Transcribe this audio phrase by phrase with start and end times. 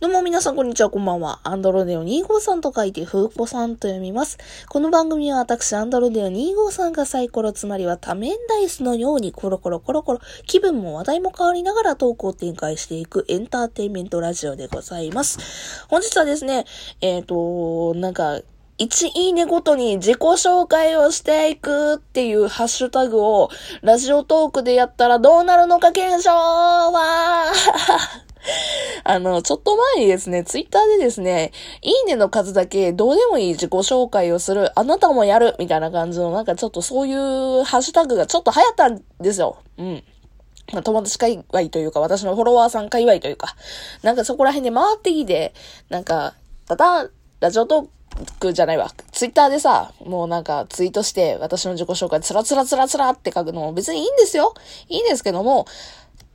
[0.00, 1.40] どうも皆さんこんにちは、こんばんは。
[1.42, 4.38] アンドロデオ253と書いて、ふうこさんと読みます。
[4.68, 15.84] この番組は私、アンドロデオ253がサイコロ、つまりは多面ダイスのようにコロコロコロコロ、気分も話題も変わりながらトークを展開していくエンターテインメントラジオでございます。
[15.88, 16.64] 本日はですね、
[17.00, 18.40] えっ、ー、と、なんか、
[18.78, 23.50] 1いいねごとに自己紹介をしていくっていうハッシュタグを
[23.82, 27.52] ラジオトークでやったらどうなるのか検証は
[29.04, 39.58] あの、ちょっと前にですね、ツイッターでですね、いいねの数だけどうでもいい自己紹介をする、あなたもやるみたいな感じの、なんかちょっとそういうハッシュタグがちょっと流行ったんですよ。
[39.78, 40.04] うん。
[40.84, 43.56] 友達界隈というか、私のフォロワーさん界隈というか、
[44.02, 45.54] なんかそこら辺で回ってきて、
[45.88, 46.34] なんか、
[46.66, 47.08] ただ、
[47.40, 47.88] ラジオトー
[48.38, 48.92] クじゃないわ。
[49.12, 54.54] ツイッターでさ、もうなんかツイートして、私の自己紹介、つらつらつらつらって書くのも別にいいんですよ。
[54.88, 55.66] いいんですけども、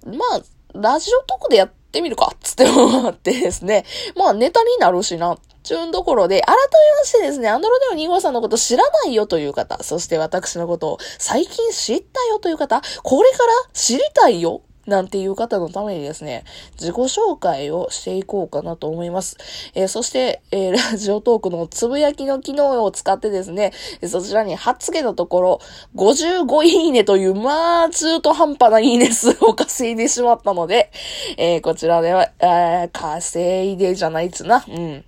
[0.05, 0.41] まあ、
[0.73, 3.86] ラジオトークでやってみるかっつって思ってですね。
[4.16, 5.38] まあネタになるしな。
[5.63, 6.58] ちゅんどころで、改め
[6.99, 19.37] ましてですね、アンドロデオ2号さんのこと知らないよという方、そして私のことを最近知ったよという方、これから知りたいよなんていう方のためにですね、自己紹介をしていこうかなと思います。
[19.76, 23.71] えー、そして、えー、 ラジオトークのつぶやきの機能を使ってですね、
[24.05, 25.61] そちらに貼っつけたところ、
[25.95, 30.91] 55いいねという、まあ、中途半端ないいね数を稼いでしまったので、
[31.37, 34.65] えー、こちらでは、え稼いでじゃないっつな。
[34.67, 35.05] うん。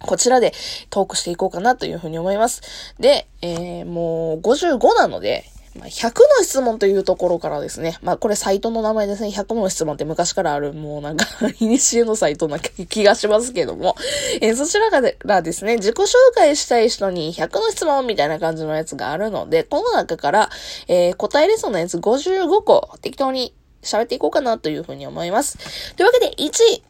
[0.00, 0.54] こちらで
[0.90, 2.94] トークしていこうかなというふうに思います。
[2.98, 5.44] で、えー、もう55なので、
[5.78, 7.98] まあ、100の質問というところからですね。
[8.02, 9.28] まあ、これサイトの名前ですね。
[9.28, 11.24] 100の質問って昔からある、もうなんか
[11.60, 13.96] イニシエのサイトな気がしますけども。
[14.40, 20.50] えー、そちらからですね、自己紹介したい人に100の質問みたいな感じのやつがあるので、この中から、
[20.88, 25.94] えー、答えれそうなやつ55個適当に喋っていこうかなというふうに思います。
[25.94, 26.82] というわけで、1位。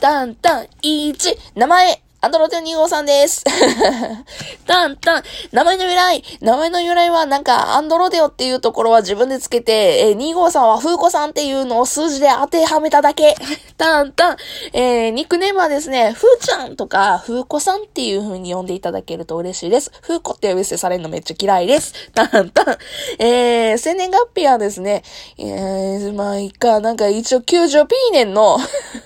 [0.00, 3.44] タンタン、1、名前、アンドロテ2号さんです。
[4.66, 5.22] タンタン。
[5.52, 6.24] 名前の由来。
[6.40, 13.36] 名前の由来はなんか、アンドロデオっていうところは自分でつけて、えー、2号さんはフーコさんっていうのを数字で当てはめただけ。
[13.78, 14.36] タンタン。
[14.72, 19.92] えー、ニックネームはですね、フーちゃんとか、フーコさんっていう風に呼んでいただけると嬉しいです。
[20.02, 21.94] フーコって呼び捨てされるのめっちゃ嫌いです。
[22.16, 22.78] タンタン。
[23.20, 25.04] えー、生年月日はですね、
[25.38, 28.58] えー、まあ、いいか、なんか一応 90P 年の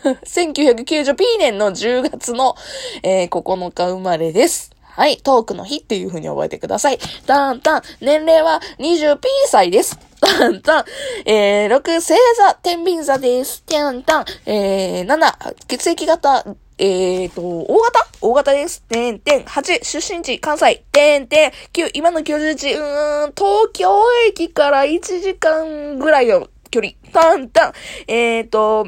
[0.26, 2.56] 1990P 年の10月の、
[3.02, 4.70] えー、9日生まれです。
[4.82, 6.98] はい、トークの日っていう風に覚えてください。
[7.26, 9.98] タンタン、年齢は 20P 歳です。
[10.20, 10.84] タンタン、
[11.24, 13.62] えー、6、星座、天秤座です。
[13.64, 16.44] タンタン、えー、7、血液型、
[16.78, 18.06] えーと、大型？
[18.20, 18.82] 大型です。
[18.82, 19.44] てんてん。
[19.44, 20.84] 8、出身地、関西。
[20.92, 21.50] てんてん。
[21.72, 26.94] 9、今の居住地、うーん、東京駅から1時間ぐらいの距離。
[27.12, 27.72] タンタン。
[28.08, 28.86] えーと、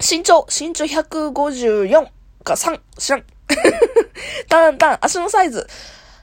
[0.00, 2.08] 身長、身長154
[2.44, 3.24] か3、知らん。
[4.48, 5.66] タンタン、足のサイズ。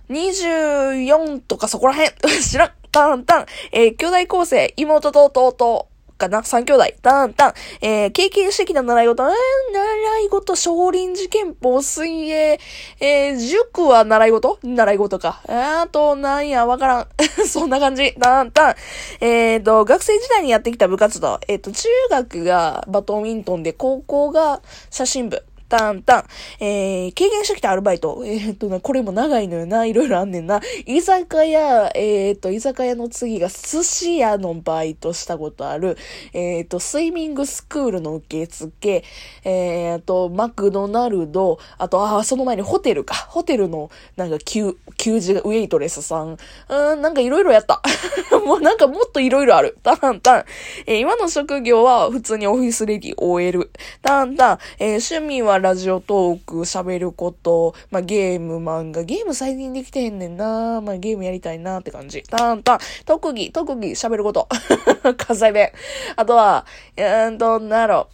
[0.10, 2.12] 24とかそこら辺。
[2.42, 2.72] 知らん。
[2.92, 5.88] タンタン、えー、兄弟構成、妹と弟。
[6.24, 6.44] かな？
[6.44, 6.86] 三兄弟。
[7.02, 7.54] だんだん。
[7.82, 9.24] えー、経験してきた習い事。
[9.24, 9.30] えー、
[9.74, 12.60] 習い事、少林寺拳法、水泳。
[13.00, 14.60] えー、塾は習い事？
[14.64, 15.42] 習い事か。
[15.48, 17.08] あと、なんや、わからん。
[17.48, 18.14] そんな感じ。
[18.18, 18.76] だんだん。
[19.22, 21.40] えーと、学生時代にやってきた部活動。
[21.48, 25.44] えーと、中学がバドミントンで、高校が写真部。
[25.70, 26.24] タンタン。
[26.60, 28.22] えー、経験してきたアルバイト。
[28.26, 29.86] えー、っとな、これも長いのよな。
[29.86, 30.62] いろいろあんねんな。
[30.86, 35.98] 居酒屋、えー、っと、居酒屋の次が寿司屋のバイトしたことある。
[36.34, 39.04] えー、っと、スイミングスクールの受付。
[39.44, 41.60] えー、っと、マクドナルド。
[41.78, 43.16] あと、ああ、その前にホテルか。
[43.30, 46.38] ホテルの、なんか、給、給仕が、ウェイトレスさん。
[46.70, 47.82] うん、なんかいろいろやった。
[48.46, 49.78] もうなんかもっといろいろある。
[49.84, 50.46] タンタン。
[50.86, 53.72] えー、今の職業は普通にオフィスレディ OL。
[54.02, 54.58] タンタン。
[54.80, 62.22] えー、趣味はラジオトーク、喋ること、まあ、ゲーム、漫画、ゲーム最近できてへんねんなまあ、ゲームやりたいなって感じ。
[62.24, 64.50] タンタン、特技、特技、喋ること。
[65.18, 65.72] 関西弁。
[66.18, 66.66] あとは、
[66.98, 68.10] うんと、なんやろ。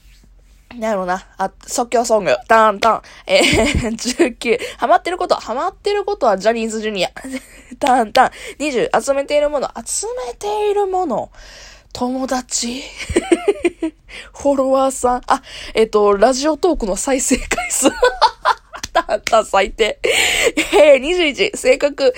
[0.76, 1.26] なんやろな。
[1.38, 2.38] あ、即興ソング。
[2.48, 3.02] タンタン。
[3.26, 4.60] えー、 19。
[4.78, 5.34] ハマってること。
[5.34, 7.10] ハマってることはジャニーズジュニア。
[7.80, 8.32] タンタン。
[8.60, 9.02] 20。
[9.02, 9.70] 集めているもの。
[9.84, 11.32] 集めているもの。
[11.92, 12.84] 友達
[14.34, 15.22] フォロワーさん。
[15.28, 15.42] あ、
[15.74, 17.90] えっ、と、ラジオトークの再生回数。
[18.92, 20.00] たた最低。
[20.78, 22.14] えー、21、性格、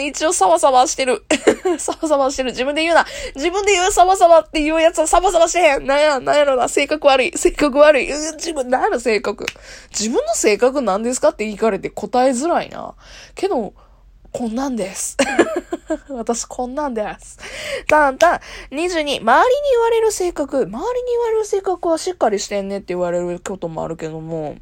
[0.00, 1.24] 一応サバサバしてる。
[1.78, 2.50] サバサバしてる。
[2.50, 3.06] 自分で言うな。
[3.34, 5.86] 自分で言うサバサバっていうやつはサバサバしてへん。
[5.86, 6.68] なんや、なんやろな。
[6.68, 7.32] 性格悪い。
[7.36, 8.06] 性格悪い。
[8.06, 9.46] 自分、なんやろ性格。
[9.90, 12.94] 自分の性格なんですかって聞かれて答えづらいな。
[13.34, 13.74] けど、
[14.36, 15.16] こんなんです。
[16.10, 17.38] 私こんなんです。
[17.86, 18.40] たんたん、
[18.72, 24.56] 22、周りに言われる性格、周りに言われる性格はしっかりしてんねって言われることもあるけども、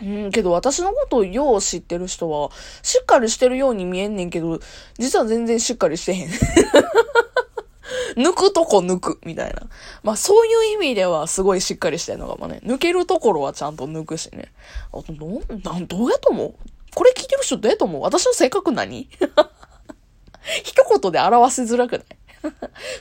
[0.00, 2.52] うん、けど私のことをよう知ってる人は、
[2.82, 4.60] しっかりしてるように見えんねんけど、
[4.96, 6.28] 実は全然しっかりしてへん。
[8.16, 9.62] 抜くとこ抜く、みたいな。
[10.04, 12.60] まあそういう意味ではすごいしっかりしてるのかもね。
[12.64, 14.52] 抜けるところはちゃんと抜くしね。
[14.92, 16.54] あと、どう、なんどうやと思う？
[16.94, 18.02] これ聞いてる人どうやと思う？
[18.02, 19.08] 私の性格何？
[20.62, 22.06] 一言で表しづらくない？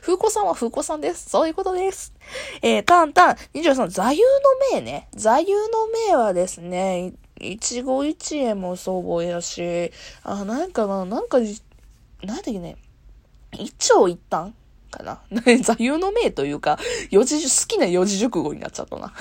[0.01, 1.30] 風子さんは風子さんです。
[1.30, 2.13] そういうことです。
[2.62, 4.28] えー、タンタン、23、座右の
[4.74, 5.07] 銘ね。
[5.13, 5.60] 座右の
[6.10, 9.92] 銘はですね、一期一会もそうやし、
[10.24, 12.78] あ、なんかな、なんか、なんだっけね、
[13.51, 14.56] 一長一短？
[14.89, 15.22] かな？
[15.62, 16.80] 座右の銘というか、
[17.10, 19.13] 四字、好きな四字熟語になっちゃったな。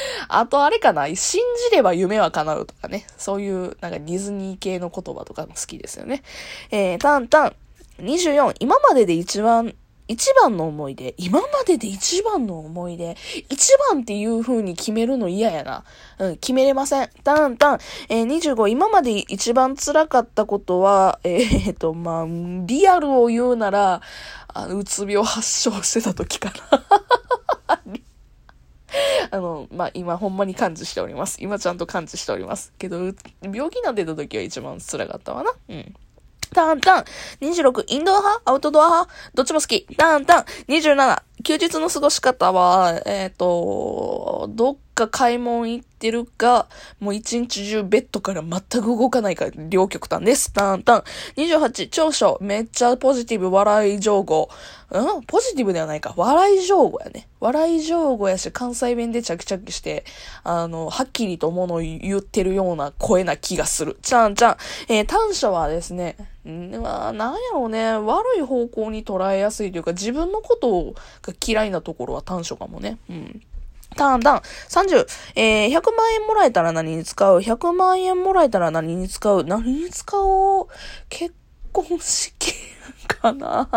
[0.28, 3.06] あとあれかな、信じれば夢は叶うとかね。
[3.16, 6.22] そういう、なんかディズニー系の言葉とかも好きですよね。
[6.70, 7.54] えー、タンタン、
[8.00, 9.74] 24、今までで一番、
[10.08, 11.14] 一番の思い出。
[11.18, 13.14] 今までで一番の思い出。
[13.50, 15.84] 一番っていう風に決めるの嫌やな。
[16.18, 17.10] うん、決めれません。
[17.24, 17.78] タンタン。
[18.08, 22.26] えー、25、今まで一番辛かったことは、えー、っと、まあ、
[22.66, 24.00] リアルを言うなら、
[24.54, 26.82] あの、うつ病発症してた時かな。
[29.30, 31.38] あの、まあ、今ほんまに感知しております。
[31.40, 32.72] 今ちゃんと感知しております。
[32.78, 32.98] けど、
[33.42, 35.52] 病気になってた時は一番辛かったわな。
[35.68, 35.94] うん。
[36.54, 37.04] タンタン。
[37.40, 38.42] 26、インドア派？
[38.50, 39.14] アウトドア派？
[39.34, 39.86] どっちも好き。
[39.96, 40.44] タンタン。
[40.68, 46.66] 27、休日の過ごし方は、えっ、ー、と、どっか買い物行ってるか、
[46.98, 50.52] もう一日中ベッドから全く動かないか、両極端です。
[50.52, 51.04] タンタン。
[51.36, 54.48] 28、長所、めっちゃポジティブ、笑い上語。
[54.90, 55.22] うん？
[55.22, 56.14] ポジティブではないか。
[56.16, 57.28] 笑い上語やね。
[57.40, 60.04] 笑い上語やし、関西弁でチャキチャキして、
[60.42, 63.98] あの、はっきりと物を言ってるような声な気がする。
[64.02, 64.56] ちゃんちゃん。
[64.88, 66.16] えー、短所はですね、
[66.48, 72.98] んまあ、なんやろうね、悪い方向に捉えやすいというか、自分のことが嫌いなところは短所かもね。
[73.10, 73.42] うん。
[73.96, 74.38] ターンダウン。
[74.38, 75.06] 30。
[75.36, 79.44] えー、100万円もらえたら何に使う ?100 万円もらえたら何に使う？
[79.44, 80.68] 何に使おう？
[81.08, 81.34] 結
[81.72, 82.52] 婚式
[83.06, 83.68] かな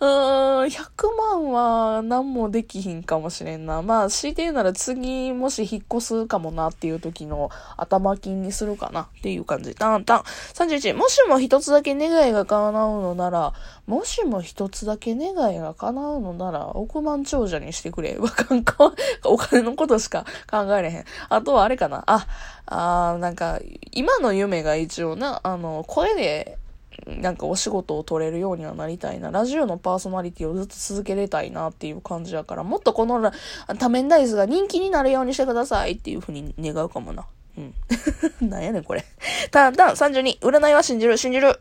[0.00, 3.82] うーん、100万は何もできひんかもしれんな。
[3.82, 9.74] まあ、強いて言うなら次もし引っ越すかもなっていう時の頭金にするかなっていう感じ。
[9.74, 10.20] タンタン。
[10.54, 10.94] 31。
[10.94, 13.52] もしも一つだけ願いが叶うのなら、
[13.86, 18.16] もしも一つだけ願いが叶うのなら、億万長者にしてくれ。
[18.20, 18.92] わかんか、
[19.24, 21.04] お金のことしか考えれへん。
[21.28, 22.02] あとはあれかな。
[22.06, 22.26] あ、
[22.66, 23.60] あーなんか、
[23.92, 26.58] 今の夢が一応な、あの、声で、
[27.06, 29.30] なんかお仕事を取れるようにはなりたいな。
[29.30, 33.32] ラジオのパーソナリティをずっと続けれたいなっていう感じやから、もっとこの
[33.78, 37.26] 多面ダイスが人気になるようにしてくださいっていうふうに願うかもな。
[37.58, 37.74] うん。
[38.48, 39.04] なんやねん、これ。
[39.50, 41.60] だんだん、32、占いは信じる、信じる。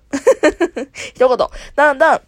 [1.14, 1.48] 一言。
[1.76, 2.22] だんだん、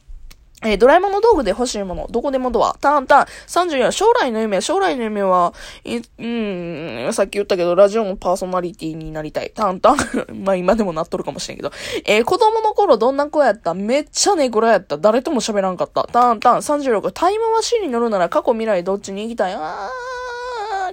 [0.63, 9.51] えー、ドラえもんの道具で欲しいもの、どこでもドア、ターンターン、34、将来の夢、将来の夢は、い、うん、さっき言ったけど、ラジオのパーソナリティになりたい。
[9.53, 9.97] ターンタン、
[10.43, 11.71] まあ今でもなっとるかもしれんけど、
[12.05, 13.75] えー、子供の頃どんな子やった？
[13.75, 14.97] めっちゃネクラやった。
[14.97, 16.07] 誰とも喋らんかった。
[16.11, 19.53] ターンタン、36、タイムマシンに乗るなら過去未来どっちに行きたい？
[19.53, 19.89] あー、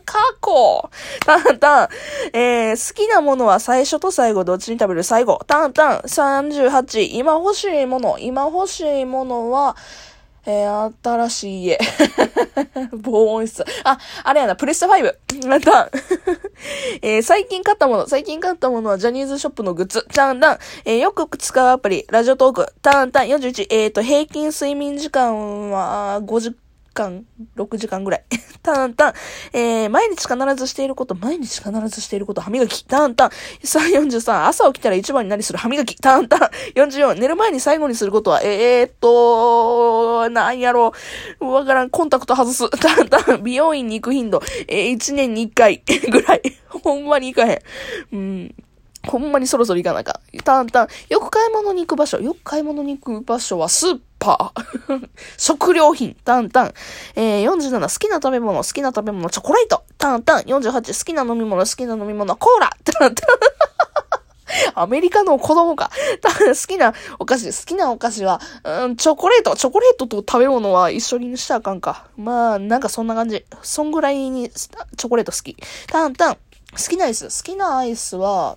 [0.05, 0.91] 過去
[1.25, 1.89] タンタン、
[2.33, 5.03] えー、好きなものは最初と最後どっちに食べる？
[5.03, 5.41] 最後。
[5.47, 8.19] タンタン、38、今欲しいもの。
[8.19, 9.77] 今欲しいものは、
[10.47, 11.79] えー、新しい家。
[12.93, 13.65] 防音室。
[13.85, 15.49] あ、あれやな、プレステ5。
[15.49, 15.91] また、
[17.01, 18.09] えー、最近買ったもの。
[18.09, 20.07] 最近買ったものはジャニーズショップのグッズ。
[20.13, 20.59] タンタン。
[20.85, 22.07] えー、よく使うアプリ。
[22.11, 22.73] ラジオトーク。
[22.83, 23.67] タンタン41。
[23.71, 26.55] えっ、ー、と、平均睡眠時間は5時
[26.95, 27.25] 間、
[27.57, 28.25] 6時間ぐらい。
[28.63, 29.13] タンタン。
[29.53, 32.83] えー、毎日必ずしていること、毎日必ずしていること、歯磨き。
[32.85, 33.31] タンタン。
[33.63, 35.97] 343、朝起きたら一番になりする歯磨き。
[35.97, 36.41] タンタン。
[36.75, 40.93] 44、寝る前に最後にすることは、えー、っと、なんやろ
[41.41, 41.47] う。
[41.47, 41.91] わからん。
[41.91, 42.71] コンタクト外す。
[42.71, 43.43] タンタン。
[43.43, 46.43] 美容院に行く頻度、えー、1年に1回ぐらい。
[46.83, 47.55] ほんまに行かへ
[48.13, 48.17] ん。
[48.17, 48.55] うん。
[49.07, 50.21] ほんまにそろそろ行かなか。
[50.45, 50.89] タンタン。
[51.09, 52.19] よく買い物に行く場所。
[52.19, 55.09] よく買い物に行く場所はスーパー。
[55.37, 56.17] 食料品。
[56.25, 56.75] タンタン。
[57.15, 57.81] えー、47。
[57.81, 58.63] 好きな食べ物。
[58.63, 59.29] 好きな食べ物。
[59.31, 59.83] チョコレート。
[59.99, 60.43] タンタン。
[60.43, 60.99] 48。
[60.99, 61.65] 好きな飲み物。
[61.65, 62.35] 好きな飲み物。
[62.37, 62.71] コーラ。
[62.85, 63.29] タンタン。
[64.75, 65.91] アメリカの子供か。
[66.23, 69.57] 好きなお菓子、好きなお菓子は、うん、チョコレート。
[69.57, 72.07] チョコレートと食べ物は一緒にしたらあかんか。
[72.17, 73.45] まあ、なんかそんな感じ。
[73.63, 75.57] そんぐらいに、チョコレート好き。
[75.89, 76.35] タンタン。
[76.35, 77.25] 好きなアイス。
[77.25, 78.57] 好きなアイスは、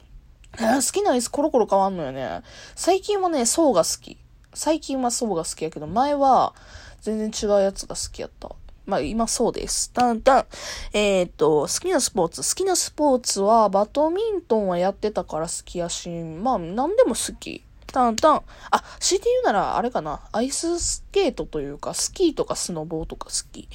[0.59, 2.41] えー、好きなアイスコロコロ変わんのよね。
[2.75, 4.17] 最近はね、層が好き。
[4.53, 6.53] 最近は層が好きやけど、前は
[7.01, 8.49] 全然違うやつが好きやった。
[8.87, 9.91] まあ、今そうです。
[9.91, 10.45] タンタン。
[10.93, 12.41] えー、っと、好きなスポーツ。
[12.41, 17.63] 好きなスポーツは、バドミントンはやってたから好きやし、まあ、何でも好き。
[17.85, 18.41] タンタン。
[18.71, 20.21] あ、強いて言うなら、あれかな。
[20.31, 23.67] アイススケートというか、スキーとかスノボーとか好き。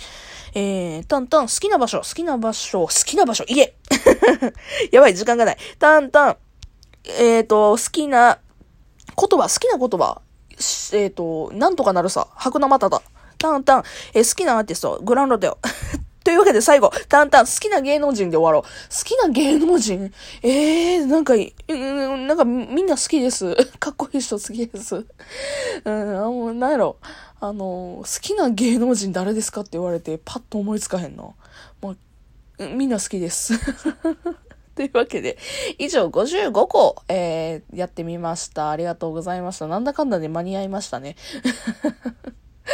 [0.55, 1.47] えー、タンタン。
[1.47, 1.99] 好きな場所。
[1.99, 2.87] 好きな場所。
[2.87, 3.45] 好きな場所。
[3.49, 3.75] 家
[4.93, 5.59] やばい、時間がない。
[5.79, 6.37] タンタン。
[7.05, 8.39] えーと、好きな
[9.17, 10.21] 言葉、好きな言葉。
[10.93, 12.29] えーと、なんとかなるさ。
[12.37, 13.03] 白生ただ。
[13.39, 13.83] タンタン。
[14.15, 15.01] えー、好きなアーティスト。
[15.03, 15.59] グランロデオ。
[16.25, 18.63] というわけで最後、タンタン、好きな芸能人で終わろう。
[18.63, 20.13] 好きな芸能人？
[20.43, 23.57] えー、なんか、なんかみんな好きです。
[23.81, 24.95] かっこいい人好きです。
[25.85, 26.97] うん、もう、なんやろ。
[27.41, 31.25] あの、好きな芸能人誰ですかって言われて、パッと思いつかへんな。
[31.83, 33.55] まあ、みんな好きです。
[34.83, 35.39] というわけで、
[35.79, 38.71] 以上55個、えー、やってみました。
[38.71, 39.69] ありがとうございました。
[39.69, 41.17] なんだかんだで間に合いましたね。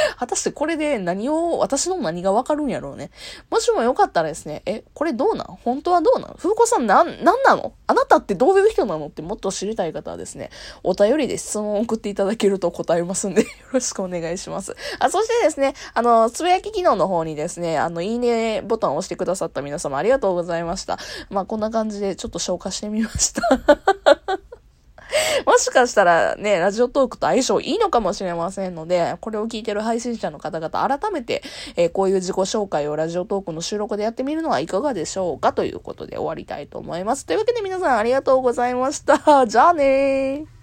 [0.19, 3.11] 果たしてこれで何を、私の何がわかるんやろうね。
[3.51, 5.47] もしもよかったらですね、え、これどうなん？
[5.65, 6.35] 本当はどうなん？
[6.37, 7.73] 風子さんな、なんなの？
[7.87, 9.07] あなたってどういう人なの？
[9.07, 10.51] ってもっと知りたい方はですね、
[10.83, 14.77] お便りで質問を送っていただけると答えますんで よろしくお願いします。
[14.99, 20.99] あ、そしてですね、あの、つぶやき機能の方にですね、あの、いいねボタンを押してくださった皆様ありがとうございました。
[21.31, 23.43] まあ、こんな感じでちょっと消化してみました。
[25.47, 31.43] もしかしたらね、ラジオトークと相性いいのかもしれませんので、これを聞いてる配信者の方々、改めて、
[31.77, 37.27] えー、こういう自己紹介をラジオトークの収録でやってみるのはいかがでしょうかということで終わりたいと思います。
[37.27, 39.47] というわけで皆さんありがとうございました。
[39.47, 40.58] じゃあねー。